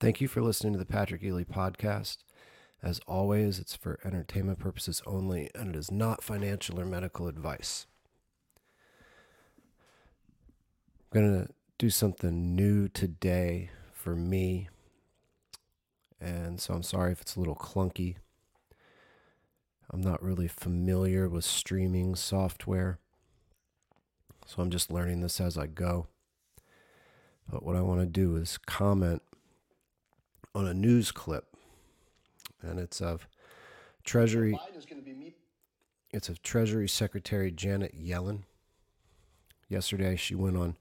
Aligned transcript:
Thank 0.00 0.22
you 0.22 0.28
for 0.28 0.40
listening 0.40 0.72
to 0.72 0.78
the 0.78 0.86
Patrick 0.86 1.22
Ely 1.22 1.44
podcast. 1.44 2.16
As 2.82 3.00
always, 3.06 3.58
it's 3.58 3.76
for 3.76 3.98
entertainment 4.02 4.58
purposes 4.58 5.02
only, 5.04 5.50
and 5.54 5.68
it 5.68 5.78
is 5.78 5.90
not 5.90 6.24
financial 6.24 6.80
or 6.80 6.86
medical 6.86 7.28
advice. 7.28 7.86
I'm 11.12 11.20
going 11.20 11.44
to 11.44 11.52
do 11.76 11.90
something 11.90 12.56
new 12.56 12.88
today 12.88 13.68
for 13.92 14.16
me, 14.16 14.70
and 16.18 16.58
so 16.58 16.72
I'm 16.72 16.82
sorry 16.82 17.12
if 17.12 17.20
it's 17.20 17.36
a 17.36 17.38
little 17.38 17.54
clunky. 17.54 18.16
I'm 19.90 20.00
not 20.00 20.22
really 20.22 20.48
familiar 20.48 21.28
with 21.28 21.44
streaming 21.44 22.14
software, 22.14 23.00
so 24.46 24.62
I'm 24.62 24.70
just 24.70 24.90
learning 24.90 25.20
this 25.20 25.42
as 25.42 25.58
I 25.58 25.66
go. 25.66 26.06
But 27.46 27.62
what 27.62 27.76
I 27.76 27.82
want 27.82 28.00
to 28.00 28.06
do 28.06 28.36
is 28.36 28.56
comment 28.56 29.20
on 30.54 30.66
a 30.66 30.74
news 30.74 31.12
clip, 31.12 31.46
and 32.62 32.78
it's 32.78 33.00
of 33.00 33.26
Treasury. 34.04 34.58
It's 36.12 36.28
of 36.28 36.42
Treasury 36.42 36.88
Secretary 36.88 37.50
Janet 37.50 37.94
Yellen. 37.96 38.42
Yesterday, 39.68 40.16
she 40.16 40.34
went 40.34 40.56
on 40.56 40.76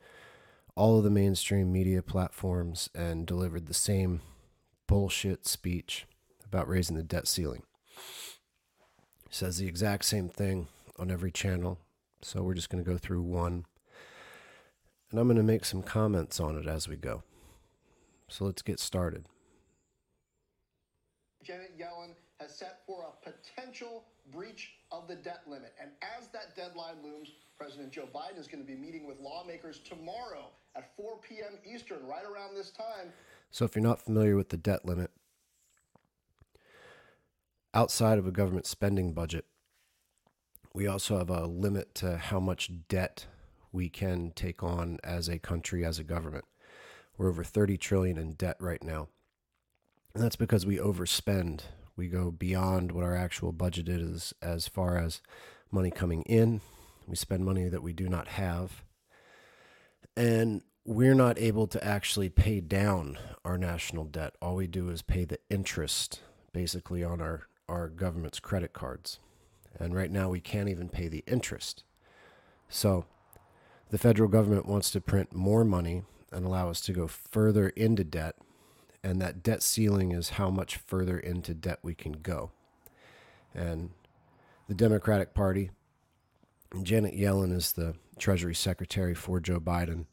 all 0.75 0.97
of 0.97 1.03
the 1.03 1.09
mainstream 1.11 1.71
media 1.71 2.01
platforms 2.01 2.89
and 2.95 3.27
delivered 3.27 3.67
the 3.67 3.73
same 3.73 4.21
bullshit 4.87 5.45
speech 5.45 6.07
about 6.45 6.67
raising 6.67 6.95
the 6.95 7.03
debt 7.03 7.27
ceiling. 7.27 7.63
Says 9.29 9.57
the 9.57 9.67
exact 9.67 10.05
same 10.05 10.29
thing 10.29 10.67
on 10.97 11.11
every 11.11 11.31
channel. 11.31 11.77
So 12.23 12.41
we're 12.41 12.55
just 12.55 12.69
going 12.69 12.83
to 12.83 12.89
go 12.89 12.97
through 12.97 13.21
one. 13.21 13.65
And 15.11 15.19
I'm 15.19 15.27
going 15.27 15.37
to 15.37 15.43
make 15.43 15.65
some 15.65 15.83
comments 15.83 16.39
on 16.39 16.57
it 16.57 16.65
as 16.65 16.87
we 16.87 16.95
go. 16.95 17.23
So 18.27 18.45
let's 18.45 18.63
get 18.63 18.79
started. 18.79 19.25
Janet 21.49 21.79
Yellen 21.79 22.13
has 22.39 22.55
set 22.55 22.81
for 22.85 23.05
a 23.07 23.31
potential 23.31 24.03
breach 24.31 24.73
of 24.91 25.07
the 25.07 25.15
debt 25.15 25.41
limit. 25.47 25.73
And 25.81 25.89
as 26.15 26.27
that 26.27 26.55
deadline 26.55 26.97
looms, 27.03 27.31
President 27.57 27.91
Joe 27.91 28.07
Biden 28.13 28.39
is 28.39 28.47
going 28.47 28.63
to 28.63 28.67
be 28.67 28.79
meeting 28.79 29.07
with 29.07 29.19
lawmakers 29.19 29.79
tomorrow 29.79 30.51
at 30.75 30.95
4 30.95 31.17
p.m. 31.27 31.57
Eastern, 31.65 32.05
right 32.05 32.23
around 32.23 32.53
this 32.53 32.69
time. 32.69 33.11
So, 33.49 33.65
if 33.65 33.75
you're 33.75 33.81
not 33.81 33.99
familiar 33.99 34.35
with 34.35 34.49
the 34.49 34.57
debt 34.57 34.85
limit, 34.85 35.09
outside 37.73 38.19
of 38.19 38.27
a 38.27 38.31
government 38.31 38.67
spending 38.67 39.13
budget, 39.13 39.45
we 40.75 40.85
also 40.85 41.17
have 41.17 41.31
a 41.31 41.47
limit 41.47 41.95
to 41.95 42.17
how 42.17 42.39
much 42.39 42.69
debt 42.87 43.25
we 43.71 43.89
can 43.89 44.33
take 44.35 44.61
on 44.61 44.99
as 45.03 45.27
a 45.27 45.39
country, 45.39 45.83
as 45.83 45.97
a 45.97 46.03
government. 46.03 46.45
We're 47.17 47.29
over 47.29 47.43
30 47.43 47.75
trillion 47.77 48.19
in 48.19 48.33
debt 48.33 48.57
right 48.59 48.83
now. 48.83 49.07
And 50.19 50.25
that's 50.25 50.35
because 50.35 50.65
we 50.65 50.75
overspend. 50.75 51.61
We 51.95 52.09
go 52.09 52.29
beyond 52.29 52.91
what 52.91 53.05
our 53.05 53.15
actual 53.15 53.53
budget 53.53 53.87
is 53.87 54.33
as 54.41 54.67
far 54.67 54.97
as 54.97 55.21
money 55.71 55.91
coming 55.91 56.23
in. 56.23 56.59
We 57.07 57.15
spend 57.15 57.45
money 57.45 57.69
that 57.69 57.81
we 57.81 57.93
do 57.93 58.09
not 58.09 58.27
have. 58.27 58.83
And 60.17 60.61
we're 60.83 61.15
not 61.15 61.39
able 61.39 61.67
to 61.67 61.81
actually 61.81 62.27
pay 62.27 62.59
down 62.59 63.17
our 63.45 63.57
national 63.57 64.03
debt. 64.03 64.35
All 64.41 64.57
we 64.57 64.67
do 64.67 64.89
is 64.89 65.01
pay 65.01 65.23
the 65.23 65.39
interest 65.49 66.19
basically 66.51 67.01
on 67.01 67.21
our, 67.21 67.47
our 67.69 67.87
government's 67.87 68.41
credit 68.41 68.73
cards. 68.73 69.19
And 69.79 69.95
right 69.95 70.11
now 70.11 70.27
we 70.27 70.41
can't 70.41 70.67
even 70.67 70.89
pay 70.89 71.07
the 71.07 71.23
interest. 71.27 71.85
So 72.67 73.05
the 73.89 73.97
federal 73.97 74.27
government 74.27 74.65
wants 74.65 74.91
to 74.91 74.99
print 74.99 75.33
more 75.33 75.63
money 75.63 76.03
and 76.29 76.45
allow 76.45 76.69
us 76.69 76.81
to 76.81 76.91
go 76.91 77.07
further 77.07 77.69
into 77.69 78.03
debt 78.03 78.35
and 79.03 79.21
that 79.21 79.43
debt 79.43 79.63
ceiling 79.63 80.11
is 80.11 80.31
how 80.31 80.49
much 80.49 80.77
further 80.77 81.17
into 81.17 81.53
debt 81.53 81.79
we 81.81 81.95
can 81.95 82.13
go. 82.13 82.51
And 83.53 83.91
the 84.67 84.75
Democratic 84.75 85.33
Party, 85.33 85.71
Janet 86.83 87.15
Yellen 87.15 87.55
is 87.55 87.71
the 87.71 87.95
Treasury 88.17 88.55
Secretary 88.55 89.15
for 89.15 89.39
Joe 89.39 89.59
Biden. 89.59 90.05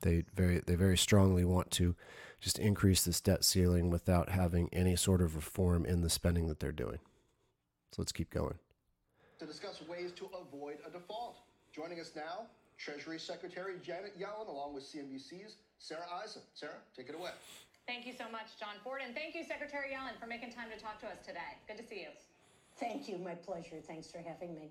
They 0.00 0.24
very 0.34 0.60
they 0.66 0.74
very 0.74 0.98
strongly 0.98 1.44
want 1.44 1.70
to 1.72 1.94
just 2.40 2.58
increase 2.58 3.04
this 3.04 3.20
debt 3.20 3.44
ceiling 3.44 3.88
without 3.88 4.28
having 4.28 4.68
any 4.72 4.96
sort 4.96 5.22
of 5.22 5.36
reform 5.36 5.86
in 5.86 6.02
the 6.02 6.10
spending 6.10 6.48
that 6.48 6.58
they're 6.58 6.72
doing. 6.72 6.98
So 7.92 8.02
let's 8.02 8.12
keep 8.12 8.30
going. 8.30 8.58
To 9.38 9.46
discuss 9.46 9.80
ways 9.88 10.12
to 10.12 10.28
avoid 10.40 10.78
a 10.86 10.90
default. 10.90 11.38
Joining 11.72 12.00
us 12.00 12.10
now, 12.16 12.46
Treasury 12.78 13.18
Secretary 13.18 13.74
Janet 13.82 14.18
Yellen, 14.20 14.48
along 14.48 14.74
with 14.74 14.82
CNBC's 14.84 15.56
Sarah 15.78 16.04
Eisen. 16.22 16.42
Sarah, 16.54 16.72
take 16.96 17.08
it 17.08 17.14
away. 17.14 17.30
Thank 17.86 18.06
you 18.06 18.12
so 18.12 18.24
much, 18.30 18.58
Jon 18.58 18.74
Fortt. 18.84 19.02
And 19.04 19.14
thank 19.14 19.34
you, 19.34 19.44
Secretary 19.44 19.88
Yellen, 19.92 20.18
for 20.20 20.26
making 20.26 20.52
time 20.52 20.68
to 20.74 20.82
talk 20.82 21.00
to 21.00 21.06
us 21.06 21.18
today. 21.26 21.40
Good 21.66 21.78
to 21.78 21.82
see 21.86 22.00
you. 22.00 22.08
Thank 22.78 23.08
you. 23.08 23.18
My 23.18 23.34
pleasure. 23.34 23.76
Thanks 23.86 24.10
for 24.10 24.18
having 24.18 24.54
me. 24.54 24.70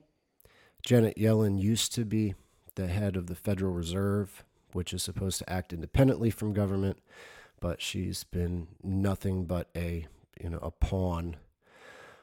Janet 0.82 1.18
Yellen 1.18 1.62
used 1.62 1.94
to 1.96 2.06
be 2.06 2.34
the 2.76 2.88
head 2.88 3.16
of 3.16 3.28
the 3.28 3.36
Federal 3.36 3.74
Reserve, 3.74 4.44
which 4.72 4.94
is 4.94 5.04
supposed 5.04 5.40
to 5.40 5.50
act 5.50 5.74
independently 5.74 6.30
from 6.32 6.54
government, 6.54 7.00
but 7.60 7.82
she's 7.82 8.24
been 8.24 8.68
nothing 8.82 9.46
but 9.46 9.70
a, 9.76 10.08
you 10.42 10.50
know, 10.50 10.60
a 10.62 10.72
pawn 10.72 11.36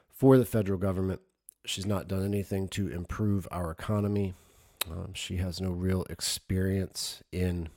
for 0.09 0.37
the 0.37 0.45
federal 0.45 0.79
government. 0.79 1.21
She's 1.65 1.85
not 1.85 2.07
done 2.07 2.25
anything 2.25 2.67
to 2.69 2.89
improve 2.89 3.47
our 3.51 3.71
economy. 3.71 4.33
Um, 4.89 5.13
she 5.13 5.37
has 5.37 5.61
no 5.61 5.69
real 5.69 6.03
experience 6.09 7.21
in 7.31 7.69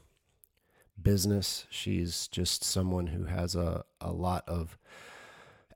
business. 1.00 1.66
She's 1.70 2.28
just 2.28 2.64
someone 2.64 3.08
who 3.08 3.25
has 3.25 3.54
a, 3.54 3.84
a 4.00 4.12
lot 4.12 4.44
of 4.48 4.78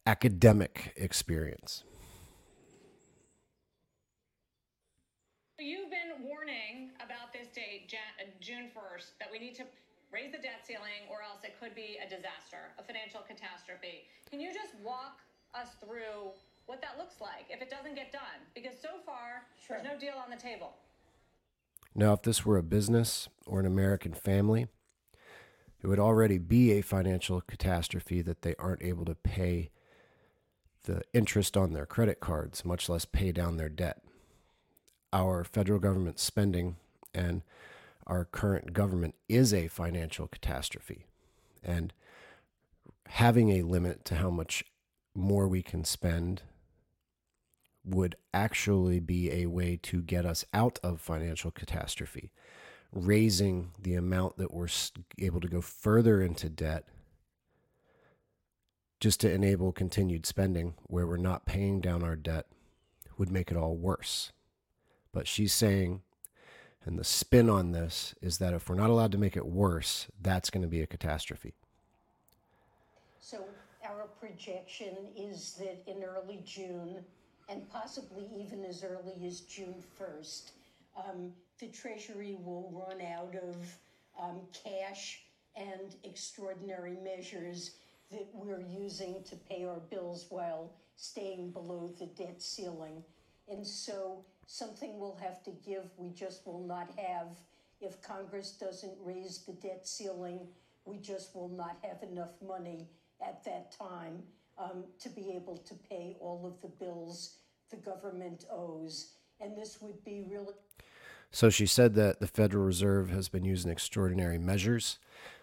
academic 0.06 0.92
experience. 0.96 1.84
You've 5.58 5.90
been 5.90 6.22
warning 6.22 6.90
about 6.96 7.32
this 7.32 7.48
date, 7.48 7.92
uh, 7.92 8.24
June 8.40 8.70
1st, 8.76 9.18
that 9.18 9.28
we 9.32 9.38
need 9.38 9.54
to 9.56 9.64
raise 10.12 10.30
the 10.30 10.38
debt 10.38 10.62
ceiling 10.64 11.08
or 11.10 11.22
else 11.22 11.42
it 11.44 11.58
could 11.58 11.74
be 11.74 11.98
a 12.04 12.08
disaster, 12.08 12.72
a 12.78 12.82
financial 12.82 13.20
catastrophe. 13.26 14.06
Can 14.30 14.40
you 14.40 14.52
just 14.52 14.74
walk 14.84 15.18
us 15.54 15.70
through 15.80 16.30
what 16.66 16.80
that 16.82 16.98
looks 16.98 17.20
like 17.20 17.46
if 17.50 17.62
it 17.62 17.70
doesn't 17.70 17.94
get 17.94 18.12
done? 18.12 18.44
Because 18.54 18.78
so 18.80 19.00
far, 19.04 19.46
sure. 19.66 19.78
there's 19.78 19.88
no 19.88 19.98
deal 19.98 20.14
on 20.22 20.30
the 20.30 20.36
table. 20.36 20.76
Now, 21.94 22.12
if 22.12 22.22
this 22.22 22.44
were 22.44 22.58
a 22.58 22.62
business 22.62 23.28
or 23.46 23.58
an 23.58 23.66
American 23.66 24.12
family, 24.12 24.66
it 25.86 25.88
would 25.88 26.00
already 26.00 26.38
be 26.38 26.72
a 26.72 26.80
financial 26.80 27.40
catastrophe 27.40 28.20
that 28.20 28.42
they 28.42 28.56
aren't 28.58 28.82
able 28.82 29.04
to 29.04 29.14
pay 29.14 29.70
the 30.82 31.00
interest 31.14 31.56
on 31.56 31.74
their 31.74 31.86
credit 31.86 32.18
cards, 32.18 32.64
much 32.64 32.88
less 32.88 33.04
pay 33.04 33.30
down 33.30 33.56
their 33.56 33.68
debt. 33.68 34.02
Our 35.12 35.44
federal 35.44 35.78
government 35.78 36.18
spending 36.18 36.74
and 37.14 37.42
our 38.04 38.24
current 38.24 38.72
government 38.72 39.14
is 39.28 39.54
a 39.54 39.68
financial 39.68 40.26
catastrophe. 40.26 41.06
And 41.62 41.92
having 43.06 43.50
a 43.50 43.62
limit 43.62 44.04
to 44.06 44.16
how 44.16 44.30
much 44.30 44.64
more 45.14 45.46
we 45.46 45.62
can 45.62 45.84
spend 45.84 46.42
would 47.84 48.16
actually 48.34 48.98
be 48.98 49.30
a 49.30 49.46
way 49.46 49.78
to 49.84 50.02
get 50.02 50.26
us 50.26 50.44
out 50.52 50.80
of 50.82 51.00
financial 51.00 51.52
catastrophe 51.52 52.32
raising 52.96 53.70
the 53.80 53.94
amount 53.94 54.38
that 54.38 54.52
we're 54.52 54.68
able 55.18 55.40
to 55.40 55.48
go 55.48 55.60
further 55.60 56.22
into 56.22 56.48
debt 56.48 56.84
just 58.98 59.20
to 59.20 59.30
enable 59.30 59.72
continued 59.72 60.24
spending 60.24 60.74
where 60.84 61.06
we're 61.06 61.18
not 61.18 61.44
paying 61.44 61.80
down 61.80 62.02
our 62.02 62.16
debt 62.16 62.46
would 63.18 63.30
make 63.30 63.50
it 63.50 63.56
all 63.56 63.76
worse. 63.76 64.32
But 65.12 65.28
she's 65.28 65.52
saying, 65.52 66.02
and 66.84 66.98
the 66.98 67.04
spin 67.04 67.50
on 67.50 67.72
this 67.72 68.14
is 68.22 68.38
that 68.38 68.54
if 68.54 68.68
we're 68.68 68.76
not 68.76 68.90
allowed 68.90 69.12
to 69.12 69.18
make 69.18 69.36
it 69.36 69.46
worse, 69.46 70.06
that's 70.20 70.50
going 70.50 70.62
to 70.62 70.68
be 70.68 70.80
a 70.80 70.86
catastrophe. 70.86 71.54
So, 73.20 73.44
our 73.84 74.06
projection 74.20 74.96
is 75.16 75.54
that 75.58 75.82
in 75.86 76.02
early 76.02 76.42
June, 76.46 77.04
and 77.48 77.68
possibly 77.70 78.24
even 78.36 78.64
as 78.64 78.84
early 78.84 79.26
as 79.26 79.40
June 79.40 79.82
1st, 80.00 80.50
um, 80.96 81.32
the 81.60 81.68
Treasury 81.68 82.36
will 82.42 82.70
run 82.72 83.00
out 83.00 83.34
of 83.34 83.56
um, 84.22 84.40
cash 84.52 85.22
and 85.56 85.94
extraordinary 86.04 86.96
measures 87.02 87.72
that 88.10 88.28
we're 88.32 88.60
using 88.60 89.22
to 89.24 89.36
pay 89.36 89.64
our 89.64 89.80
bills 89.90 90.26
while 90.28 90.72
staying 90.96 91.50
below 91.50 91.90
the 91.98 92.06
debt 92.06 92.40
ceiling. 92.40 93.02
And 93.48 93.66
so 93.66 94.24
something 94.46 94.98
will 94.98 95.16
have 95.20 95.42
to 95.44 95.50
give. 95.50 95.84
We 95.96 96.10
just 96.10 96.46
will 96.46 96.60
not 96.60 96.90
have, 96.98 97.28
if 97.80 98.00
Congress 98.02 98.52
doesn't 98.52 98.94
raise 99.02 99.38
the 99.46 99.52
debt 99.52 99.86
ceiling, 99.88 100.40
we 100.84 100.98
just 100.98 101.34
will 101.34 101.48
not 101.48 101.78
have 101.82 102.02
enough 102.02 102.34
money 102.46 102.86
at 103.26 103.44
that 103.44 103.76
time 103.76 104.22
um, 104.58 104.84
to 105.00 105.08
be 105.08 105.32
able 105.32 105.56
to 105.58 105.74
pay 105.74 106.16
all 106.20 106.46
of 106.46 106.60
the 106.60 106.84
bills 106.84 107.36
the 107.70 107.76
government 107.76 108.44
owes. 108.50 109.12
And 109.40 109.56
this 109.56 109.82
would 109.82 110.02
be 110.04 110.24
really 110.30 110.54
so 111.30 111.50
she 111.50 111.66
said 111.66 111.94
that 111.94 112.20
the 112.20 112.26
Federal 112.26 112.64
Reserve 112.64 113.10
has 113.10 113.28
been 113.28 113.44
using 113.44 113.70
extraordinary 113.70 114.38
measures. 114.38 114.98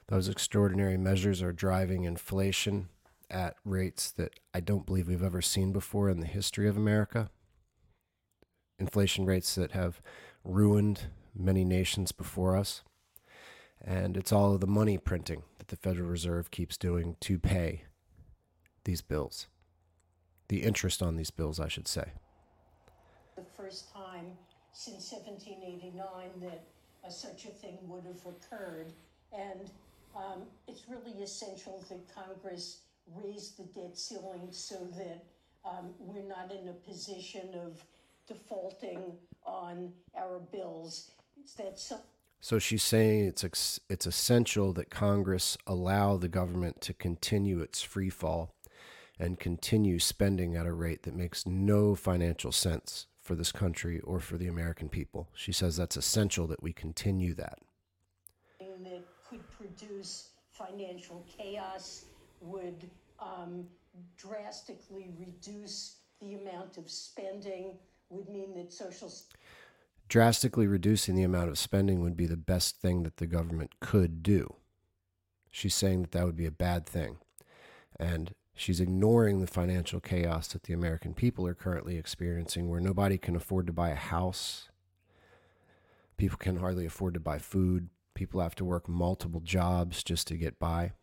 Those 0.07 0.27
extraordinary 0.27 0.97
measures 0.97 1.41
are 1.41 1.53
driving 1.53 2.03
inflation 2.03 2.89
at 3.29 3.55
rates 3.65 4.11
that 4.11 4.39
I 4.53 4.59
don't 4.59 4.85
believe 4.85 5.07
we've 5.07 5.23
ever 5.23 5.41
seen 5.41 5.71
before 5.71 6.09
in 6.09 6.19
the 6.19 6.27
history 6.27 6.67
of 6.67 6.77
America. 6.77 7.29
Inflation 8.79 9.25
rates 9.25 9.55
that 9.55 9.71
have 9.71 10.01
ruined 10.43 11.07
many 11.35 11.63
nations 11.63 12.11
before 12.11 12.55
us. 12.57 12.83
And 13.81 14.15
it's 14.15 14.31
all 14.31 14.53
of 14.53 14.61
the 14.61 14.67
money 14.67 14.97
printing 14.97 15.43
that 15.57 15.67
the 15.67 15.75
Federal 15.75 16.09
Reserve 16.09 16.51
keeps 16.51 16.77
doing 16.77 17.17
to 17.21 17.39
pay 17.39 17.83
these 18.85 19.01
bills. 19.01 19.47
The 20.47 20.63
interest 20.63 21.01
on 21.01 21.15
these 21.15 21.31
bills, 21.31 21.59
I 21.59 21.67
should 21.67 21.87
say. 21.87 22.13
The 23.35 23.45
first 23.57 23.91
time 23.93 24.37
since 24.73 25.11
1789 25.11 26.29
that 26.41 26.63
uh, 27.05 27.09
such 27.09 27.45
a 27.45 27.49
thing 27.49 27.77
would 27.83 28.03
have 28.03 28.21
occurred. 28.25 28.91
And 29.31 29.69
um, 30.15 30.43
it's 30.67 30.83
really 30.89 31.23
essential 31.23 31.83
that 31.89 32.13
Congress 32.13 32.79
raise 33.15 33.51
the 33.51 33.63
debt 33.63 33.97
ceiling 33.97 34.47
so 34.51 34.75
that 34.97 35.23
um, 35.65 35.91
we're 35.99 36.27
not 36.27 36.51
in 36.51 36.67
a 36.67 36.73
position 36.73 37.49
of 37.65 37.83
defaulting 38.27 39.13
on 39.45 39.91
our 40.17 40.39
bills. 40.51 41.11
It's 41.39 41.53
that 41.55 41.79
so- 41.79 42.59
she's 42.59 42.83
saying 42.83 43.25
it's 43.25 43.43
ex- 43.43 43.79
it's 43.89 44.05
essential 44.05 44.73
that 44.73 44.89
Congress 44.89 45.57
allow 45.65 46.17
the 46.17 46.27
government 46.27 46.81
to 46.81 46.93
continue 46.93 47.61
its 47.61 47.81
free 47.81 48.09
fall 48.09 48.53
and 49.19 49.39
continue 49.39 49.99
spending 49.99 50.55
at 50.55 50.65
a 50.65 50.73
rate 50.73 51.03
that 51.03 51.15
makes 51.15 51.45
no 51.45 51.95
financial 51.95 52.51
sense 52.51 53.07
for 53.23 53.35
this 53.35 53.51
country 53.51 53.99
or 54.01 54.19
for 54.19 54.37
the 54.37 54.47
American 54.47 54.89
people. 54.89 55.29
She 55.33 55.51
says 55.51 55.77
that's 55.77 55.97
essential 55.97 56.45
that 56.47 56.61
we 56.61 56.73
continue 56.73 57.33
that. 57.35 57.59
That 58.59 59.03
could 59.29 59.49
produce 59.49 60.29
financial 60.51 61.25
chaos, 61.37 62.05
would 62.41 62.89
um, 63.19 63.65
drastically 64.17 65.11
reduce 65.17 65.97
the 66.19 66.35
amount 66.35 66.77
of 66.77 66.89
spending, 66.91 67.77
would 68.09 68.29
mean 68.29 68.53
that 68.55 68.73
social. 68.73 69.11
Drastically 70.09 70.67
reducing 70.67 71.15
the 71.15 71.23
amount 71.23 71.49
of 71.49 71.57
spending 71.57 72.01
would 72.01 72.17
be 72.17 72.25
the 72.25 72.37
best 72.37 72.81
thing 72.81 73.03
that 73.03 73.17
the 73.17 73.25
government 73.25 73.79
could 73.79 74.21
do. 74.21 74.53
She's 75.49 75.75
saying 75.75 76.01
that 76.01 76.11
that 76.11 76.25
would 76.25 76.35
be 76.35 76.45
a 76.45 76.51
bad 76.51 76.85
thing. 76.85 77.17
And 77.99 78.33
she's 78.55 78.79
ignoring 78.79 79.39
the 79.39 79.47
financial 79.47 79.99
chaos 79.99 80.47
that 80.49 80.63
the 80.63 80.73
American 80.73 81.13
people 81.13 81.47
are 81.47 81.53
currently 81.53 81.97
experiencing, 81.97 82.69
where 82.69 82.79
nobody 82.79 83.17
can 83.17 83.35
afford 83.35 83.67
to 83.67 83.73
buy 83.73 83.89
a 83.89 83.95
house. 83.95 84.69
People 86.17 86.37
can 86.37 86.57
hardly 86.57 86.85
afford 86.85 87.13
to 87.15 87.19
buy 87.19 87.39
food. 87.39 87.89
People 88.13 88.41
have 88.41 88.55
to 88.55 88.65
work 88.65 88.87
multiple 88.87 89.41
jobs 89.41 90.03
just 90.03 90.27
to 90.27 90.37
get 90.37 90.59
by. 90.59 90.93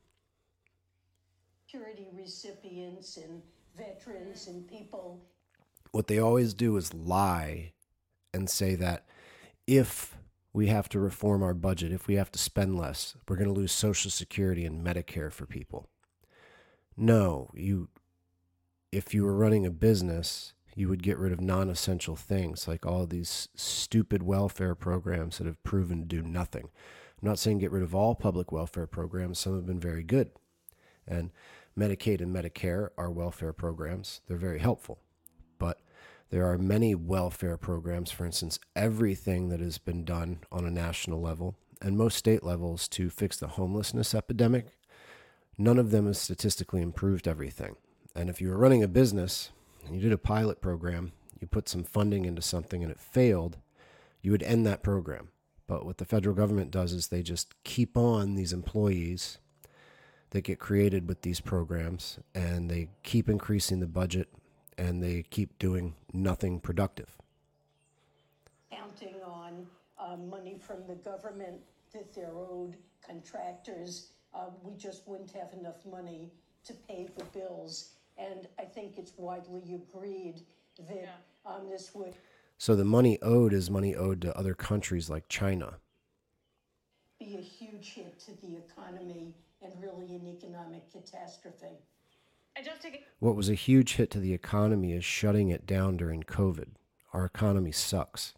Security 1.66 2.08
recipients 2.12 3.16
and 3.16 3.42
veterans 3.76 4.46
and 4.46 4.68
people. 4.68 5.24
What 5.92 6.06
they 6.06 6.18
always 6.18 6.54
do 6.54 6.76
is 6.76 6.94
lie 6.94 7.72
and 8.32 8.48
say 8.48 8.76
that 8.76 9.04
if 9.66 10.16
we 10.52 10.68
have 10.68 10.88
to 10.90 11.00
reform 11.00 11.42
our 11.42 11.54
budget, 11.54 11.92
if 11.92 12.06
we 12.06 12.14
have 12.14 12.30
to 12.32 12.38
spend 12.38 12.76
less, 12.76 13.16
we're 13.28 13.36
going 13.36 13.52
to 13.52 13.54
lose 13.54 13.72
Social 13.72 14.10
Security 14.10 14.64
and 14.64 14.84
Medicare 14.84 15.32
for 15.32 15.46
people. 15.46 15.88
No, 17.00 17.48
you 17.54 17.88
if 18.92 19.14
you 19.14 19.24
were 19.24 19.34
running 19.34 19.64
a 19.64 19.70
business, 19.70 20.52
you 20.74 20.86
would 20.90 21.02
get 21.02 21.16
rid 21.16 21.32
of 21.32 21.40
non-essential 21.40 22.14
things 22.14 22.68
like 22.68 22.84
all 22.84 23.06
these 23.06 23.48
stupid 23.54 24.22
welfare 24.22 24.74
programs 24.74 25.38
that 25.38 25.46
have 25.46 25.62
proven 25.62 26.00
to 26.00 26.04
do 26.04 26.20
nothing. 26.20 26.68
I'm 27.22 27.28
not 27.28 27.38
saying 27.38 27.60
get 27.60 27.70
rid 27.70 27.82
of 27.82 27.94
all 27.94 28.14
public 28.14 28.52
welfare 28.52 28.86
programs, 28.86 29.38
some 29.38 29.54
have 29.54 29.64
been 29.64 29.80
very 29.80 30.02
good. 30.02 30.30
And 31.06 31.30
Medicaid 31.74 32.20
and 32.20 32.36
Medicare 32.36 32.90
are 32.98 33.10
welfare 33.10 33.54
programs. 33.54 34.20
They're 34.28 34.36
very 34.36 34.58
helpful. 34.58 34.98
But 35.58 35.80
there 36.28 36.44
are 36.52 36.58
many 36.58 36.94
welfare 36.94 37.56
programs, 37.56 38.10
for 38.10 38.26
instance, 38.26 38.58
everything 38.76 39.48
that 39.48 39.60
has 39.60 39.78
been 39.78 40.04
done 40.04 40.40
on 40.52 40.66
a 40.66 40.70
national 40.70 41.22
level 41.22 41.56
and 41.80 41.96
most 41.96 42.18
state 42.18 42.44
levels 42.44 42.88
to 42.88 43.08
fix 43.08 43.38
the 43.38 43.48
homelessness 43.48 44.14
epidemic, 44.14 44.66
none 45.60 45.78
of 45.78 45.90
them 45.90 46.06
has 46.06 46.18
statistically 46.18 46.80
improved 46.80 47.28
everything. 47.28 47.76
And 48.16 48.30
if 48.30 48.40
you 48.40 48.48
were 48.48 48.56
running 48.56 48.82
a 48.82 48.88
business 48.88 49.50
and 49.84 49.94
you 49.94 50.00
did 50.00 50.12
a 50.12 50.18
pilot 50.18 50.62
program, 50.62 51.12
you 51.38 51.46
put 51.46 51.68
some 51.68 51.84
funding 51.84 52.24
into 52.24 52.40
something 52.40 52.82
and 52.82 52.90
it 52.90 52.98
failed, 52.98 53.58
you 54.22 54.30
would 54.30 54.42
end 54.42 54.66
that 54.66 54.82
program. 54.82 55.28
But 55.66 55.84
what 55.84 55.98
the 55.98 56.06
federal 56.06 56.34
government 56.34 56.70
does 56.70 56.92
is 56.92 57.08
they 57.08 57.22
just 57.22 57.54
keep 57.62 57.96
on 57.96 58.34
these 58.34 58.54
employees 58.54 59.38
that 60.30 60.42
get 60.42 60.58
created 60.58 61.06
with 61.06 61.22
these 61.22 61.40
programs 61.40 62.18
and 62.34 62.70
they 62.70 62.88
keep 63.02 63.28
increasing 63.28 63.80
the 63.80 63.86
budget 63.86 64.28
and 64.78 65.02
they 65.02 65.24
keep 65.28 65.58
doing 65.58 65.94
nothing 66.12 66.58
productive. 66.58 67.18
Counting 68.72 69.16
on 69.26 69.66
uh, 69.98 70.16
money 70.16 70.58
from 70.58 70.86
the 70.88 70.94
government 70.94 71.60
that 71.92 72.14
they're 72.14 72.32
owed 72.32 72.76
contractors, 73.06 74.12
uh, 74.34 74.46
we 74.62 74.74
just 74.74 75.06
wouldn't 75.06 75.30
have 75.32 75.52
enough 75.52 75.84
money 75.84 76.30
to 76.64 76.72
pay 76.88 77.08
the 77.16 77.24
bills. 77.24 77.90
And 78.18 78.46
I 78.58 78.64
think 78.64 78.98
it's 78.98 79.12
widely 79.16 79.74
agreed 79.74 80.42
that 80.88 80.96
yeah. 80.96 81.52
um, 81.52 81.68
this 81.68 81.94
would. 81.94 82.14
So 82.58 82.76
the 82.76 82.84
money 82.84 83.18
owed 83.22 83.52
is 83.52 83.70
money 83.70 83.94
owed 83.94 84.20
to 84.22 84.36
other 84.36 84.54
countries 84.54 85.08
like 85.08 85.28
China. 85.28 85.78
Be 87.18 87.36
a 87.36 87.40
huge 87.40 87.94
hit 87.94 88.18
to 88.20 88.32
the 88.42 88.56
economy 88.56 89.34
and 89.62 89.72
really 89.80 90.14
an 90.14 90.26
economic 90.26 90.90
catastrophe. 90.92 91.78
Get- 92.56 93.04
what 93.20 93.36
was 93.36 93.48
a 93.48 93.54
huge 93.54 93.94
hit 93.94 94.10
to 94.10 94.20
the 94.20 94.34
economy 94.34 94.92
is 94.92 95.04
shutting 95.04 95.48
it 95.48 95.66
down 95.66 95.96
during 95.96 96.22
COVID. 96.22 96.76
Our 97.12 97.24
economy 97.24 97.72
sucks. 97.72 98.34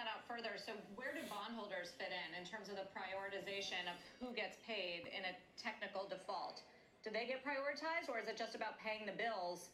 Out 0.00 0.06
further, 0.28 0.50
so 0.56 0.72
where 0.96 1.14
do 1.14 1.20
bondholders 1.30 1.92
fit 1.96 2.12
in 2.12 2.40
in 2.40 2.44
terms 2.46 2.68
of 2.68 2.76
the 2.76 2.88
prioritization 2.92 3.88
of 3.88 3.96
who 4.20 4.34
gets 4.34 4.58
paid 4.66 5.08
in 5.08 5.24
a 5.24 5.34
technical 5.60 6.08
default? 6.08 6.62
Do 7.04 7.10
they 7.10 7.26
get 7.26 7.44
prioritized, 7.44 8.10
or 8.10 8.18
is 8.18 8.28
it 8.28 8.36
just 8.36 8.54
about 8.54 8.78
paying 8.78 9.06
the 9.06 9.12
bills 9.12 9.70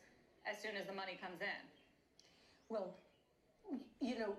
as 0.46 0.60
soon 0.60 0.76
as 0.76 0.86
the 0.86 0.92
money 0.92 1.18
comes 1.20 1.40
in? 1.40 1.62
Well, 2.68 2.94
you 4.00 4.18
know, 4.18 4.34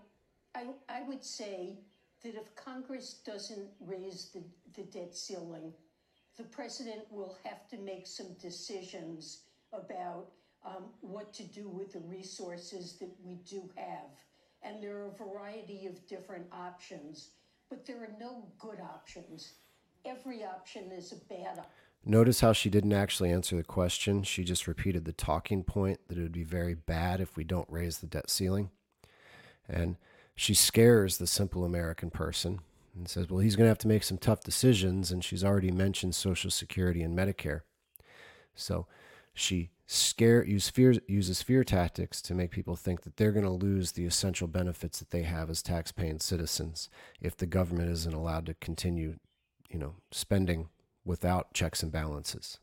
I, 0.53 0.65
I 0.89 1.01
would 1.07 1.23
say 1.23 1.77
that 2.23 2.35
if 2.35 2.55
Congress 2.55 3.15
doesn't 3.25 3.69
raise 3.79 4.29
the, 4.33 4.43
the 4.75 4.87
debt 4.89 5.15
ceiling, 5.15 5.73
the 6.37 6.43
president 6.43 7.01
will 7.09 7.37
have 7.43 7.67
to 7.69 7.77
make 7.77 8.05
some 8.05 8.33
decisions 8.41 9.39
about 9.73 10.27
um, 10.65 10.85
what 11.01 11.33
to 11.33 11.43
do 11.43 11.69
with 11.69 11.93
the 11.93 11.99
resources 11.99 12.97
that 12.99 13.11
we 13.23 13.35
do 13.49 13.69
have. 13.75 14.09
And 14.63 14.81
there 14.81 14.97
are 14.97 15.07
a 15.07 15.23
variety 15.23 15.85
of 15.85 16.07
different 16.07 16.45
options, 16.51 17.29
but 17.69 17.85
there 17.85 17.97
are 17.97 18.15
no 18.19 18.47
good 18.59 18.79
options. 18.79 19.53
Every 20.05 20.43
option 20.43 20.91
is 20.91 21.11
a 21.11 21.15
bad 21.15 21.57
option. 21.57 21.63
Notice 22.05 22.41
how 22.41 22.53
she 22.53 22.69
didn't 22.69 22.93
actually 22.93 23.31
answer 23.31 23.55
the 23.55 23.63
question. 23.63 24.21
She 24.21 24.43
just 24.43 24.67
repeated 24.67 25.05
the 25.05 25.11
talking 25.11 25.63
point 25.63 25.99
that 26.07 26.17
it 26.17 26.21
would 26.21 26.31
be 26.31 26.43
very 26.43 26.75
bad 26.75 27.19
if 27.19 27.35
we 27.35 27.43
don't 27.43 27.69
raise 27.69 27.97
the 27.97 28.07
debt 28.07 28.29
ceiling. 28.29 28.69
And 29.67 29.97
she 30.35 30.53
scares 30.53 31.17
the 31.17 31.25
simple 31.25 31.65
American 31.65 32.11
person 32.11 32.59
and 32.95 33.09
says, 33.09 33.29
well, 33.29 33.39
he's 33.39 33.55
going 33.55 33.65
to 33.65 33.69
have 33.69 33.79
to 33.79 33.87
make 33.87 34.03
some 34.03 34.19
tough 34.19 34.43
decisions. 34.43 35.11
And 35.11 35.23
she's 35.23 35.43
already 35.43 35.71
mentioned 35.71 36.13
Social 36.13 36.51
Security 36.51 37.01
and 37.01 37.17
Medicare. 37.17 37.61
So 38.53 38.85
she 39.33 39.71
scare 39.87 40.43
use 40.45 40.69
fear, 40.69 40.93
uses 41.07 41.41
fear 41.41 41.63
tactics 41.63 42.21
to 42.21 42.33
make 42.33 42.51
people 42.51 42.75
think 42.75 43.01
that 43.01 43.17
they're 43.17 43.31
going 43.31 43.45
to 43.45 43.51
lose 43.51 43.91
the 43.91 44.05
essential 44.05 44.47
benefits 44.47 44.99
that 44.99 45.09
they 45.09 45.23
have 45.23 45.49
as 45.49 45.61
tax-paying 45.61 46.19
citizens 46.19 46.89
if 47.19 47.35
the 47.35 47.45
government 47.45 47.91
isn't 47.91 48.13
allowed 48.13 48.45
to 48.45 48.53
continue, 48.55 49.15
you 49.69 49.79
know, 49.79 49.95
spending 50.11 50.69
without 51.03 51.53
checks 51.53 51.83
and 51.83 51.91
balances. 51.91 52.59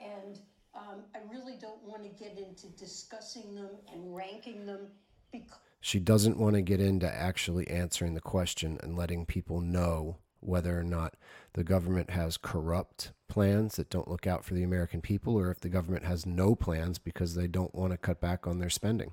And 0.00 0.40
um, 0.74 1.02
I 1.14 1.18
really 1.32 1.56
don't 1.60 1.82
want 1.84 2.02
to 2.02 2.08
get 2.10 2.38
into 2.38 2.66
discussing 2.78 3.54
them 3.54 3.70
and 3.92 4.14
ranking 4.14 4.66
them 4.66 4.88
because 5.32 5.58
she 5.80 5.98
doesn't 5.98 6.38
want 6.38 6.54
to 6.54 6.62
get 6.62 6.80
into 6.80 7.12
actually 7.12 7.68
answering 7.68 8.14
the 8.14 8.20
question 8.20 8.78
and 8.82 8.96
letting 8.96 9.26
people 9.26 9.60
know 9.60 10.16
whether 10.40 10.78
or 10.78 10.84
not 10.84 11.14
the 11.54 11.64
government 11.64 12.10
has 12.10 12.36
corrupt 12.36 13.12
plans 13.28 13.76
that 13.76 13.90
don't 13.90 14.08
look 14.08 14.26
out 14.26 14.44
for 14.44 14.54
the 14.54 14.62
American 14.62 15.00
people 15.00 15.36
or 15.36 15.50
if 15.50 15.60
the 15.60 15.68
government 15.68 16.04
has 16.04 16.26
no 16.26 16.54
plans 16.54 16.98
because 16.98 17.34
they 17.34 17.46
don't 17.46 17.74
want 17.74 17.92
to 17.92 17.98
cut 17.98 18.20
back 18.20 18.46
on 18.46 18.58
their 18.58 18.70
spending. 18.70 19.12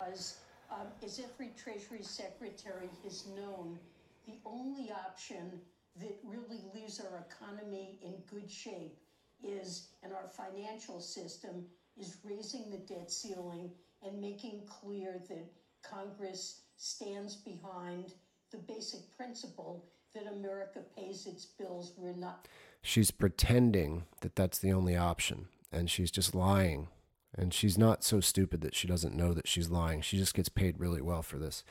As, 0.00 0.38
um, 0.70 0.88
as 1.04 1.20
every 1.20 1.52
Treasury 1.56 2.02
Secretary 2.02 2.88
has 3.04 3.26
known, 3.36 3.78
the 4.26 4.38
only 4.44 4.90
option 4.90 5.60
that 6.00 6.18
really 6.24 6.60
leaves 6.74 7.00
our 7.00 7.26
economy 7.30 7.98
in 8.02 8.14
good 8.30 8.50
shape 8.50 8.98
is, 9.42 9.88
and 10.02 10.12
our 10.12 10.28
financial 10.28 11.00
system, 11.00 11.64
is 11.96 12.16
raising 12.24 12.70
the 12.70 12.78
debt 12.78 13.10
ceiling 13.10 13.70
and 14.02 14.20
making 14.20 14.62
clear 14.66 15.20
that 15.28 15.46
Congress 15.82 16.62
stands 16.76 17.36
behind 17.36 18.14
the 18.50 18.58
basic 18.58 19.00
principle 19.16 19.84
that 20.14 20.26
America 20.26 20.80
pays 20.96 21.26
its 21.26 21.44
bills. 21.44 21.92
We're 21.96 22.12
not. 22.12 22.48
She's 22.82 23.10
pretending 23.10 24.04
that 24.20 24.36
that's 24.36 24.58
the 24.58 24.72
only 24.72 24.96
option, 24.96 25.46
and 25.72 25.90
she's 25.90 26.10
just 26.10 26.34
lying. 26.34 26.88
And 27.36 27.52
she's 27.52 27.76
not 27.76 28.04
so 28.04 28.20
stupid 28.20 28.60
that 28.60 28.76
she 28.76 28.86
doesn't 28.86 29.16
know 29.16 29.34
that 29.34 29.48
she's 29.48 29.68
lying. 29.68 30.02
She 30.02 30.16
just 30.16 30.34
gets 30.34 30.48
paid 30.48 30.78
really 30.78 31.02
well 31.02 31.22
for 31.22 31.36
this. 31.36 31.64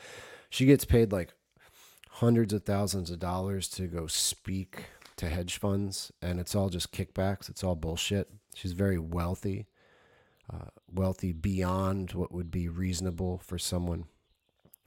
She 0.50 0.66
gets 0.66 0.84
paid 0.84 1.10
like 1.10 1.32
hundreds 2.18 2.52
of 2.52 2.62
thousands 2.62 3.10
of 3.10 3.18
dollars 3.18 3.68
to 3.68 3.88
go 3.88 4.06
speak 4.06 4.84
to 5.16 5.28
hedge 5.28 5.58
funds, 5.58 6.12
and 6.22 6.38
it's 6.38 6.54
all 6.54 6.68
just 6.68 6.92
kickbacks. 6.92 7.48
It's 7.48 7.64
all 7.64 7.74
bullshit. 7.74 8.30
She's 8.54 8.72
very 8.72 8.98
wealthy, 8.98 9.66
uh, 10.52 10.70
wealthy 10.92 11.32
beyond 11.32 12.12
what 12.12 12.30
would 12.32 12.50
be 12.52 12.68
reasonable 12.68 13.38
for 13.38 13.58
someone 13.58 14.04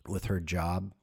with 0.07 0.25
her 0.25 0.39
job. 0.39 0.93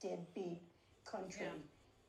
Deadbeat 0.00 0.62
country. 1.04 1.46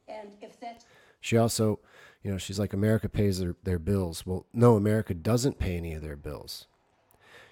And 0.07 0.29
if 0.41 0.59
that's 0.59 0.85
She 1.21 1.37
also, 1.37 1.79
you 2.21 2.31
know, 2.31 2.37
she's 2.37 2.59
like, 2.59 2.73
America 2.73 3.09
pays 3.09 3.39
their, 3.39 3.55
their 3.63 3.79
bills. 3.79 4.25
Well, 4.27 4.45
no, 4.53 4.75
America 4.75 5.15
doesn't 5.15 5.57
pay 5.57 5.77
any 5.77 5.93
of 5.93 6.03
their 6.03 6.15
bills. 6.17 6.67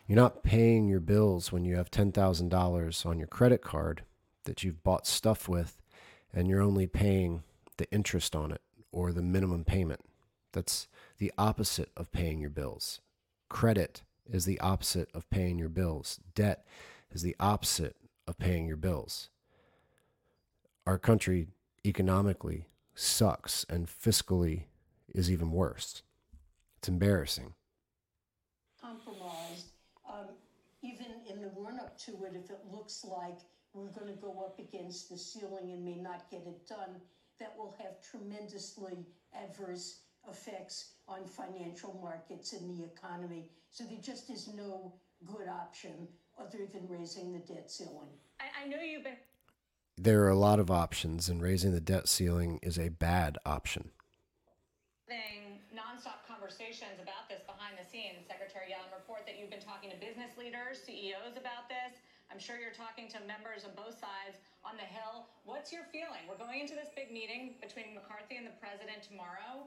You're 0.08 0.18
not 0.18 0.44
paying 0.44 0.88
your 0.88 1.00
bills 1.00 1.52
when 1.52 1.64
you 1.66 1.76
have 1.78 1.90
$10,000 1.90 3.06
on 3.06 3.18
your 3.18 3.28
credit 3.28 3.62
card 3.62 4.04
that 4.44 4.64
you've 4.64 4.84
bought 4.84 5.08
stuff 5.08 5.48
with, 5.48 5.82
and 6.34 6.48
you're 6.48 6.62
only 6.62 6.88
paying 6.88 7.44
the 7.78 7.90
interest 7.92 8.36
on 8.36 8.52
it 8.52 8.62
or 8.92 9.12
the 9.12 9.22
minimum 9.22 9.64
payment. 9.64 10.02
That's 10.52 10.88
the 11.18 11.32
opposite 11.38 11.90
of 11.96 12.12
paying 12.12 12.40
your 12.40 12.50
bills. 12.50 13.00
Credit 13.50 14.02
is 14.30 14.46
the 14.46 14.60
opposite 14.60 15.10
of 15.14 15.30
paying 15.30 15.58
your 15.58 15.70
bills. 15.70 16.20
Debt 16.36 16.66
is 17.12 17.22
the 17.22 17.36
opposite 17.40 17.96
of 18.28 18.38
paying 18.38 18.66
your 18.68 18.78
bills. 18.78 19.30
Our 20.86 20.98
country 20.98 21.48
economically 21.86 22.68
sucks 22.94 23.66
and 23.70 23.88
fiscally 23.88 24.64
is 25.14 25.32
even 25.32 25.52
worse. 25.52 26.04
It's 26.78 26.90
embarrassing. 26.90 27.54
compromised, 28.82 29.68
um, 30.10 30.28
even 30.82 31.06
in 31.30 31.42
the 31.42 31.50
run-up 31.56 31.93
to 32.06 32.12
it, 32.26 32.34
if 32.36 32.50
it 32.50 32.60
looks 32.72 33.06
like 33.06 33.40
we're 33.74 33.90
gonna 33.90 34.14
go 34.14 34.44
up 34.46 34.60
against 34.60 35.10
the 35.10 35.18
ceiling 35.18 35.72
and 35.72 35.84
may 35.84 35.96
not 35.96 36.30
get 36.30 36.42
it 36.46 36.68
done, 36.68 37.02
that 37.40 37.56
will 37.58 37.76
have 37.82 38.02
tremendously 38.02 39.06
adverse 39.36 40.02
effects 40.30 40.92
on 41.08 41.26
financial 41.26 42.00
markets 42.02 42.54
and 42.54 42.70
the 42.70 42.84
economy. 42.86 43.50
So 43.70 43.84
there 43.84 44.00
just 44.02 44.30
is 44.30 44.48
no 44.56 44.94
good 45.26 45.48
option 45.48 46.08
other 46.40 46.66
than 46.72 46.88
raising 46.88 47.32
the 47.34 47.40
debt 47.40 47.70
ceiling. 47.70 48.10
I, 48.40 48.64
I 48.64 48.68
know 48.68 48.82
you've 48.82 49.04
been 49.04 49.18
There 49.98 50.24
are 50.24 50.30
a 50.30 50.36
lot 50.36 50.60
of 50.60 50.72
options, 50.72 51.30
and 51.30 51.42
raising 51.42 51.74
the 51.74 51.82
debt 51.82 52.08
ceiling 52.08 52.60
is 52.62 52.80
a 52.80 52.90
bad 52.90 53.38
option. 53.46 53.92
Conversations 56.54 57.02
about 57.02 57.26
this 57.26 57.42
behind 57.50 57.74
the 57.82 57.88
scenes. 57.90 58.30
Secretary 58.30 58.70
Yellen 58.70 58.94
report 58.94 59.26
that 59.26 59.42
you've 59.42 59.50
been 59.50 59.64
talking 59.64 59.90
to 59.90 59.98
business 59.98 60.38
leaders, 60.38 60.78
CEOs 60.86 61.34
about 61.34 61.66
this. 61.66 61.98
I'm 62.30 62.38
sure 62.38 62.62
you're 62.62 62.78
talking 62.78 63.10
to 63.10 63.18
members 63.26 63.66
on 63.66 63.74
both 63.74 63.98
sides 63.98 64.38
on 64.62 64.78
the 64.78 64.86
Hill. 64.86 65.26
What's 65.50 65.74
your 65.74 65.90
feeling? 65.90 66.30
We're 66.30 66.38
going 66.38 66.62
into 66.62 66.78
this 66.78 66.94
big 66.94 67.10
meeting 67.10 67.58
between 67.58 67.98
McCarthy 67.98 68.38
and 68.38 68.46
the 68.46 68.54
president 68.62 69.02
tomorrow. 69.02 69.66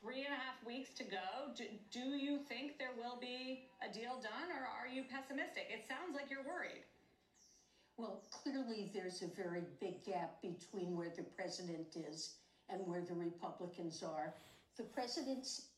Three 0.00 0.24
and 0.24 0.32
a 0.32 0.40
half 0.40 0.56
weeks 0.64 0.96
to 0.96 1.04
go. 1.04 1.52
Do, 1.52 1.68
do 1.92 2.16
you 2.16 2.40
think 2.48 2.80
there 2.80 2.96
will 2.96 3.20
be 3.20 3.68
a 3.84 3.92
deal 3.92 4.16
done, 4.24 4.48
or 4.48 4.64
are 4.64 4.88
you 4.88 5.04
pessimistic? 5.04 5.68
It 5.68 5.84
sounds 5.84 6.16
like 6.16 6.32
you're 6.32 6.48
worried. 6.48 6.80
Well, 8.00 8.24
clearly 8.32 8.88
there's 8.96 9.20
a 9.20 9.28
very 9.36 9.68
big 9.84 10.00
gap 10.08 10.40
between 10.40 10.96
where 10.96 11.12
the 11.12 11.28
president 11.36 11.92
is 11.92 12.40
and 12.72 12.80
where 12.88 13.04
the 13.04 13.12
Republicans 13.12 14.00
are. 14.00 14.32
The 14.80 14.88
president's 14.88 15.69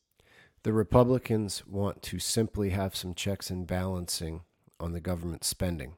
The 0.63 0.73
Republicans 0.73 1.65
want 1.67 2.01
to 2.03 2.19
simply 2.19 2.69
have 2.69 2.95
some 2.95 3.13
checks 3.13 3.49
and 3.49 3.67
balancing 3.67 4.41
on 4.79 4.93
the 4.93 5.01
government 5.01 5.43
spending. 5.43 5.95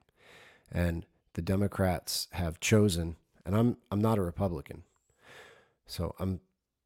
And 0.72 1.05
the 1.34 1.41
Democrats 1.41 2.27
have 2.31 2.60
chosen, 2.60 3.15
and 3.45 3.55
I'm 3.55 3.77
I'm 3.91 4.01
not 4.01 4.17
a 4.17 4.24
Republican. 4.24 4.84
So 5.86 6.15
I'm 6.19 6.39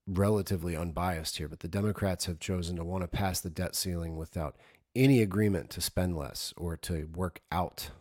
relatively 0.05 0.75
unbiased 0.75 1.37
here, 1.37 1.47
but 1.47 1.61
the 1.61 1.67
Democrats 1.67 2.25
have 2.25 2.39
chosen 2.39 2.75
to 2.75 2.83
want 2.83 3.03
to 3.03 3.07
pass 3.07 3.39
the 3.39 3.49
debt 3.49 3.75
ceiling 3.75 4.17
without 4.17 4.57
any 4.95 5.21
agreement 5.21 5.69
to 5.69 5.81
spend 5.81 6.17
less 6.17 6.53
or 6.57 6.75
to 6.75 7.07
work 7.15 7.41
out 7.51 7.91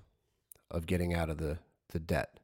of 0.70 0.87
getting 0.87 1.14
out 1.14 1.30
of 1.30 1.38
the, 1.38 1.58
the 1.90 2.00
debt. 2.00 2.40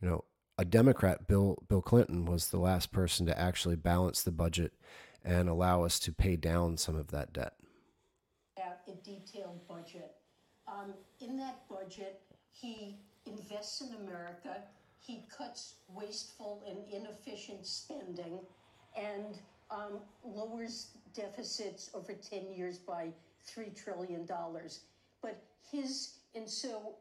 You 0.00 0.08
know, 0.08 0.24
a 0.56 0.64
Democrat, 0.64 1.26
Bill 1.26 1.62
Bill 1.68 1.82
Clinton, 1.82 2.24
was 2.24 2.48
the 2.48 2.58
last 2.58 2.92
person 2.92 3.26
to 3.26 3.38
actually 3.38 3.76
balance 3.76 4.22
the 4.22 4.32
budget 4.32 4.72
and 5.24 5.48
allow 5.48 5.82
us 5.84 5.98
to 6.00 6.12
pay 6.12 6.36
down 6.36 6.76
some 6.76 6.96
of 6.96 7.10
that 7.10 7.32
debt. 7.32 7.54
out 8.62 8.78
a 8.86 8.92
detailed 9.04 9.66
budget. 9.66 10.12
Um, 10.68 10.94
in 11.20 11.36
that 11.38 11.68
budget, 11.68 12.20
he 12.50 12.96
invests 13.26 13.80
in 13.80 13.94
America, 14.06 14.62
he 14.98 15.24
cuts 15.36 15.76
wasteful 15.88 16.62
and 16.68 16.78
inefficient 16.92 17.66
spending, 17.66 18.40
and 18.96 19.38
um, 19.70 20.00
lowers 20.24 20.88
deficits 21.14 21.90
over 21.94 22.12
10 22.12 22.52
years 22.54 22.78
by 22.78 23.08
$3 23.46 23.74
trillion. 23.74 24.26
But 25.22 25.42
his, 25.70 26.18
and 26.34 26.48
so 26.48 26.96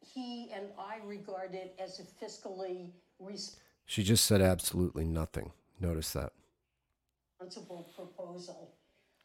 he 0.00 0.50
and 0.54 0.66
I 0.78 0.98
regard 1.04 1.54
it 1.54 1.74
as 1.78 2.00
a 2.00 2.24
fiscally 2.24 2.90
responsible. 3.18 3.62
She 3.86 4.02
just 4.02 4.24
said 4.24 4.40
absolutely 4.40 5.04
nothing. 5.04 5.52
Notice 5.80 6.12
that. 6.12 6.32
Responsible 7.40 7.90
proposal. 7.96 8.74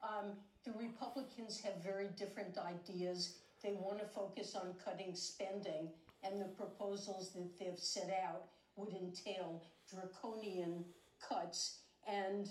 Um, 0.03 0.33
the 0.65 0.71
Republicans 0.73 1.61
have 1.61 1.83
very 1.83 2.07
different 2.17 2.57
ideas. 2.57 3.35
They 3.63 3.73
want 3.73 3.99
to 3.99 4.05
focus 4.05 4.55
on 4.55 4.75
cutting 4.83 5.15
spending, 5.15 5.89
and 6.23 6.39
the 6.41 6.49
proposals 6.57 7.31
that 7.33 7.57
they've 7.59 7.79
set 7.79 8.09
out 8.23 8.43
would 8.75 8.93
entail 8.93 9.63
draconian 9.89 10.85
cuts 11.21 11.79
and 12.07 12.49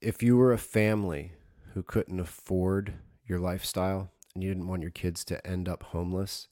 If 0.00 0.22
you 0.22 0.36
were 0.36 0.52
a 0.52 0.58
family 0.58 1.32
who 1.74 1.82
couldn't 1.82 2.20
afford 2.20 2.94
your 3.26 3.38
lifestyle 3.38 4.10
and 4.34 4.42
you 4.42 4.50
didn't 4.50 4.68
want 4.68 4.82
your 4.82 4.90
kids 4.90 5.24
to 5.26 5.46
end 5.46 5.68
up 5.68 5.82
homeless, 5.84 6.48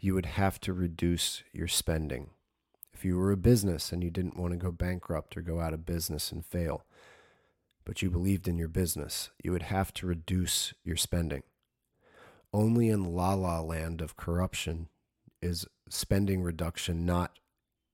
you 0.00 0.14
would 0.14 0.26
have 0.26 0.60
to 0.60 0.72
reduce 0.72 1.42
your 1.52 1.68
spending. 1.68 2.30
If 2.92 3.04
you 3.04 3.16
were 3.16 3.32
a 3.32 3.36
business 3.36 3.92
and 3.92 4.02
you 4.02 4.10
didn't 4.10 4.36
want 4.36 4.52
to 4.52 4.58
go 4.58 4.72
bankrupt 4.72 5.36
or 5.36 5.42
go 5.42 5.60
out 5.60 5.74
of 5.74 5.86
business 5.86 6.32
and 6.32 6.44
fail, 6.44 6.84
but 7.88 8.02
you 8.02 8.10
believed 8.10 8.46
in 8.46 8.58
your 8.58 8.68
business, 8.68 9.30
you 9.42 9.50
would 9.50 9.62
have 9.64 9.94
to 9.94 10.06
reduce 10.06 10.74
your 10.84 10.96
spending. 10.96 11.42
Only 12.52 12.90
in 12.90 13.14
la 13.14 13.34
la 13.34 13.60
land 13.60 14.02
of 14.02 14.16
corruption 14.16 14.88
is 15.40 15.66
spending 15.88 16.42
reduction 16.42 17.06
not 17.06 17.38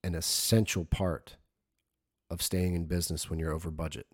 an 0.02 0.16
essential 0.16 0.84
part 0.84 1.36
of 2.30 2.42
staying 2.42 2.74
in 2.74 2.86
business 2.86 3.30
when 3.30 3.38
you're 3.38 3.52
over 3.52 3.70
budget. 3.70 4.06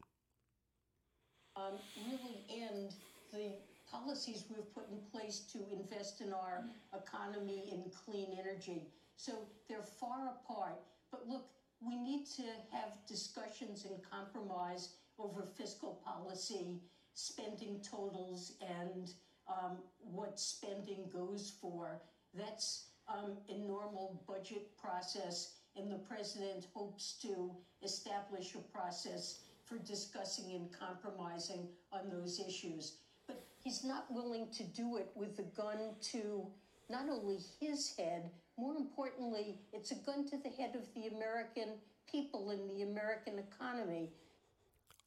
um, 1.57 1.75
really 1.97 2.45
end 2.51 2.95
the 3.33 3.55
policies 3.91 4.45
we've 4.51 4.73
put 4.75 4.89
in 4.91 4.99
place 5.11 5.41
to 5.53 5.59
invest 5.73 6.21
in 6.21 6.33
our 6.33 6.65
economy 6.95 7.65
in 7.73 7.91
clean 8.05 8.37
energy. 8.39 8.89
So 9.17 9.33
they're 9.69 9.83
far 9.83 10.35
apart. 10.37 10.81
But 11.11 11.27
look, 11.29 11.47
we 11.81 11.97
need 11.97 12.27
to 12.37 12.43
have 12.73 12.91
discussions 13.09 13.87
and 13.87 13.97
compromise 14.09 14.91
over 15.23 15.47
fiscal 15.57 16.01
policy, 16.05 16.81
spending 17.15 17.81
totals, 17.83 18.55
and 18.61 19.13
um, 19.49 19.79
what 20.01 20.39
spending 20.39 21.09
goes 21.13 21.53
for. 21.61 22.01
That's 22.35 22.87
um, 23.09 23.37
a 23.49 23.59
normal 23.59 24.23
budget 24.27 24.77
process, 24.77 25.55
and 25.77 25.91
the 25.91 25.99
president 25.99 26.67
hopes 26.73 27.19
to 27.23 27.51
establish 27.83 28.55
a 28.55 28.77
process 28.77 29.41
for 29.65 29.79
discussing 29.79 30.53
and 30.53 30.69
compromising 30.73 31.69
on 31.93 32.11
those 32.11 32.41
issues. 32.41 32.97
But 33.27 33.43
he's 33.63 33.85
not 33.85 34.07
willing 34.11 34.49
to 34.57 34.65
do 34.65 34.97
it 34.97 35.11
with 35.15 35.39
a 35.39 35.61
gun 35.61 35.95
to 36.13 36.47
not 36.89 37.09
only 37.09 37.39
his 37.61 37.95
head, 37.97 38.31
more 38.59 38.75
importantly, 38.77 39.59
it's 39.73 39.93
a 39.93 39.95
gun 39.95 40.29
to 40.29 40.37
the 40.37 40.51
head 40.51 40.75
of 40.75 40.93
the 40.95 41.15
American 41.15 41.75
people 42.11 42.51
and 42.51 42.69
the 42.69 42.83
American 42.83 43.39
economy. 43.39 44.11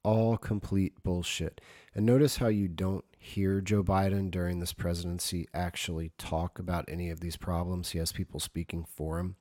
All 0.03 0.37
complete 0.37 1.01
bullshit. 1.03 1.61
And 1.95 2.05
notice 2.05 2.37
how 2.37 2.47
you 2.47 2.67
don't 2.67 3.05
hear 3.17 3.61
Joe 3.61 3.83
Biden 3.83 4.29
during 4.29 4.59
this 4.59 4.73
presidency 4.73 5.47
actually 5.53 6.11
talk 6.17 6.59
about 6.59 6.85
any 6.87 7.09
of 7.09 7.21
these 7.21 7.37
problems. 7.37 7.91
He 7.91 7.99
has 7.99 8.11
people 8.11 8.39
speaking 8.39 8.85
for 8.85 9.19
him. 9.19 9.37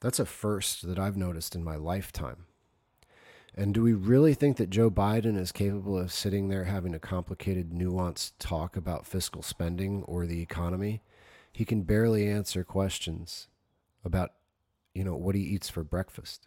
That's 0.00 0.18
a 0.18 0.24
first 0.24 0.86
that 0.88 0.98
I've 0.98 1.16
noticed 1.16 1.54
in 1.54 1.62
my 1.62 1.76
lifetime. 1.76 2.46
And 3.54 3.74
do 3.74 3.82
we 3.82 3.92
really 3.92 4.32
think 4.32 4.56
that 4.56 4.70
Joe 4.70 4.90
Biden 4.90 5.36
is 5.36 5.52
capable 5.52 5.98
of 5.98 6.12
sitting 6.12 6.48
there 6.48 6.64
having 6.64 6.94
a 6.94 7.00
complicated, 7.00 7.72
nuanced 7.72 8.32
talk 8.38 8.76
about 8.76 9.06
fiscal 9.06 9.42
spending 9.42 10.02
or 10.04 10.24
the 10.24 10.40
economy? 10.40 11.02
He 11.52 11.64
can 11.64 11.82
barely 11.82 12.28
answer 12.28 12.64
questions 12.64 13.48
about, 14.04 14.30
you 14.94 15.04
know, 15.04 15.16
what 15.16 15.34
he 15.34 15.42
eats 15.42 15.68
for 15.68 15.82
breakfast. 15.82 16.46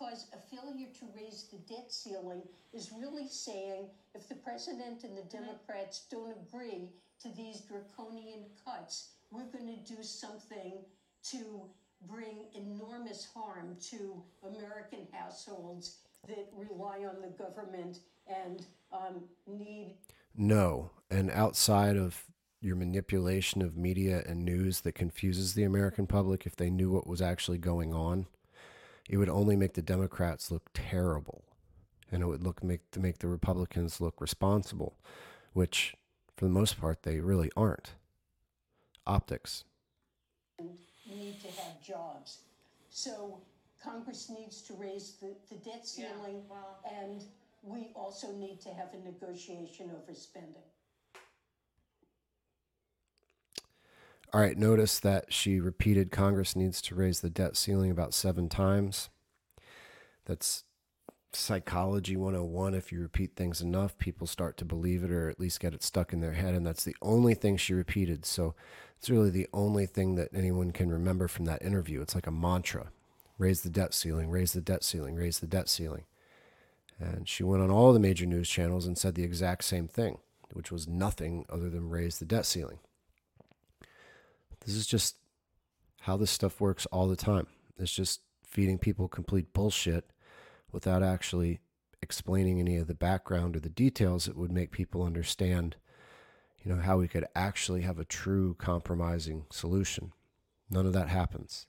Because 0.00 0.26
a 0.32 0.56
failure 0.56 0.88
to 0.98 1.06
raise 1.14 1.48
the 1.50 1.58
debt 1.72 1.92
ceiling 1.92 2.42
is 2.72 2.90
really 2.92 3.28
saying 3.28 3.88
if 4.14 4.28
the 4.28 4.34
president 4.34 5.04
and 5.04 5.16
the 5.16 5.28
Democrats 5.30 6.06
don't 6.10 6.32
agree 6.32 6.88
to 7.22 7.28
these 7.36 7.60
draconian 7.60 8.44
cuts, 8.64 9.10
we're 9.30 9.50
going 9.52 9.66
to 9.66 9.94
do 9.94 10.02
something 10.02 10.78
to 11.24 11.62
bring 12.08 12.46
enormous 12.54 13.28
harm 13.34 13.76
to 13.90 14.22
American 14.42 15.06
households 15.12 15.98
that 16.26 16.48
rely 16.56 17.04
on 17.04 17.20
the 17.20 17.28
government 17.42 17.98
and 18.26 18.64
um, 18.92 19.24
need. 19.46 19.96
No. 20.34 20.90
And 21.10 21.30
outside 21.30 21.96
of 21.96 22.24
your 22.62 22.76
manipulation 22.76 23.60
of 23.60 23.76
media 23.76 24.22
and 24.26 24.44
news 24.44 24.80
that 24.80 24.94
confuses 24.94 25.54
the 25.54 25.64
American 25.64 26.06
public, 26.06 26.46
if 26.46 26.56
they 26.56 26.70
knew 26.70 26.90
what 26.90 27.06
was 27.06 27.20
actually 27.20 27.58
going 27.58 27.92
on, 27.92 28.26
it 29.08 29.16
would 29.16 29.28
only 29.28 29.56
make 29.56 29.74
the 29.74 29.82
Democrats 29.82 30.50
look 30.50 30.70
terrible. 30.74 31.44
And 32.12 32.22
it 32.22 32.26
would 32.26 32.42
look 32.42 32.62
make 32.64 32.90
to 32.92 33.00
make 33.00 33.18
the 33.18 33.28
Republicans 33.28 34.00
look 34.00 34.20
responsible, 34.20 34.96
which 35.52 35.94
for 36.36 36.44
the 36.46 36.50
most 36.50 36.80
part 36.80 37.02
they 37.02 37.20
really 37.20 37.50
aren't. 37.56 37.92
Optics 39.06 39.64
need 41.08 41.40
to 41.40 41.48
have 41.48 41.80
jobs. 41.82 42.38
So 42.90 43.40
Congress 43.82 44.30
needs 44.30 44.62
to 44.62 44.74
raise 44.74 45.14
the, 45.20 45.34
the 45.48 45.56
debt 45.56 45.86
ceiling, 45.86 46.42
Yeah, 46.44 46.50
well- 46.50 46.78
and 47.00 47.22
we 47.62 47.88
also 47.94 48.32
need 48.32 48.60
to 48.62 48.70
have 48.70 48.88
a 48.94 48.98
negotiation 49.04 49.90
over 49.90 50.14
spending. 50.14 50.69
All 54.32 54.40
right, 54.40 54.56
notice 54.56 55.00
that 55.00 55.32
she 55.32 55.58
repeated 55.58 56.12
Congress 56.12 56.54
needs 56.54 56.80
to 56.82 56.94
raise 56.94 57.20
the 57.20 57.30
debt 57.30 57.56
ceiling 57.56 57.90
about 57.90 58.14
seven 58.14 58.48
times. 58.48 59.08
That's 60.24 60.62
psychology 61.32 62.16
101. 62.16 62.74
If 62.74 62.92
you 62.92 63.00
repeat 63.00 63.34
things 63.34 63.60
enough, 63.60 63.98
people 63.98 64.28
start 64.28 64.56
to 64.58 64.64
believe 64.64 65.02
it 65.02 65.10
or 65.10 65.28
at 65.28 65.40
least 65.40 65.58
get 65.58 65.74
it 65.74 65.82
stuck 65.82 66.12
in 66.12 66.20
their 66.20 66.34
head. 66.34 66.54
And 66.54 66.64
that's 66.64 66.84
the 66.84 66.94
only 67.02 67.34
thing 67.34 67.56
she 67.56 67.74
repeated. 67.74 68.24
So 68.24 68.54
it's 68.98 69.10
really 69.10 69.30
the 69.30 69.48
only 69.52 69.86
thing 69.86 70.14
that 70.14 70.28
anyone 70.32 70.70
can 70.70 70.92
remember 70.92 71.26
from 71.26 71.44
that 71.46 71.62
interview. 71.62 72.00
It's 72.00 72.14
like 72.14 72.28
a 72.28 72.32
mantra 72.32 72.92
raise 73.36 73.62
the 73.62 73.70
debt 73.70 73.94
ceiling, 73.94 74.28
raise 74.28 74.52
the 74.52 74.60
debt 74.60 74.84
ceiling, 74.84 75.16
raise 75.16 75.40
the 75.40 75.46
debt 75.46 75.68
ceiling. 75.68 76.04
And 77.00 77.26
she 77.26 77.42
went 77.42 77.62
on 77.62 77.70
all 77.70 77.92
the 77.92 77.98
major 77.98 78.26
news 78.26 78.48
channels 78.48 78.86
and 78.86 78.98
said 78.98 79.14
the 79.14 79.24
exact 79.24 79.64
same 79.64 79.88
thing, 79.88 80.18
which 80.52 80.70
was 80.70 80.86
nothing 80.86 81.46
other 81.48 81.70
than 81.70 81.88
raise 81.88 82.18
the 82.18 82.26
debt 82.26 82.44
ceiling. 82.44 82.78
This 84.64 84.74
is 84.74 84.86
just 84.86 85.16
how 86.02 86.16
this 86.16 86.30
stuff 86.30 86.60
works 86.60 86.86
all 86.86 87.08
the 87.08 87.16
time. 87.16 87.46
It's 87.78 87.92
just 87.92 88.20
feeding 88.44 88.78
people 88.78 89.08
complete 89.08 89.52
bullshit 89.52 90.10
without 90.72 91.02
actually 91.02 91.60
explaining 92.02 92.58
any 92.58 92.76
of 92.76 92.86
the 92.86 92.94
background 92.94 93.56
or 93.56 93.60
the 93.60 93.68
details 93.68 94.24
that 94.24 94.36
would 94.36 94.52
make 94.52 94.70
people 94.70 95.02
understand, 95.02 95.76
you 96.62 96.72
know, 96.72 96.80
how 96.80 96.98
we 96.98 97.08
could 97.08 97.26
actually 97.34 97.82
have 97.82 97.98
a 97.98 98.04
true 98.04 98.54
compromising 98.54 99.44
solution. 99.50 100.12
None 100.70 100.86
of 100.86 100.92
that 100.92 101.08
happens. 101.08 101.66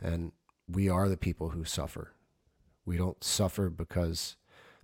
And 0.00 0.32
we 0.68 0.88
are 0.88 1.08
the 1.08 1.16
people 1.16 1.50
who 1.50 1.64
suffer. 1.64 2.12
We 2.84 2.96
don't 2.96 3.22
suffer 3.22 3.68
because 3.68 4.36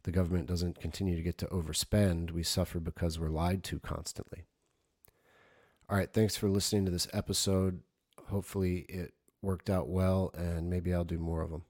the 0.02 0.10
government 0.10 0.48
doesn't 0.48 0.80
continue 0.80 1.16
to 1.16 1.22
get 1.22 1.38
to 1.38 1.46
overspend. 1.46 2.32
We 2.32 2.42
suffer 2.42 2.80
because 2.80 3.18
we're 3.18 3.28
lied 3.28 3.62
to 3.64 3.78
constantly. 3.78 4.44
All 5.92 5.98
right, 5.98 6.10
thanks 6.10 6.38
for 6.38 6.48
listening 6.48 6.86
to 6.86 6.90
this 6.90 7.06
episode. 7.12 7.82
Hopefully, 8.28 8.86
it 8.88 9.12
worked 9.42 9.68
out 9.68 9.90
well, 9.90 10.30
and 10.32 10.70
maybe 10.70 10.94
I'll 10.94 11.04
do 11.04 11.18
more 11.18 11.42
of 11.42 11.50
them. 11.50 11.64